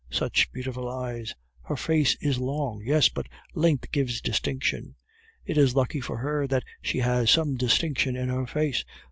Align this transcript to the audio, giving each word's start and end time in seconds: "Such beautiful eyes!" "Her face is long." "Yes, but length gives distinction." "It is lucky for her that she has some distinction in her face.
"Such 0.09 0.51
beautiful 0.51 0.89
eyes!" 0.89 1.35
"Her 1.61 1.75
face 1.77 2.17
is 2.21 2.39
long." 2.39 2.81
"Yes, 2.83 3.07
but 3.07 3.27
length 3.53 3.91
gives 3.91 4.19
distinction." 4.19 4.95
"It 5.45 5.59
is 5.59 5.75
lucky 5.75 6.01
for 6.01 6.17
her 6.17 6.47
that 6.47 6.63
she 6.81 6.97
has 7.01 7.29
some 7.29 7.55
distinction 7.55 8.15
in 8.15 8.27
her 8.29 8.47
face. 8.47 8.83